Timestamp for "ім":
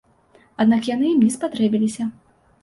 1.09-1.19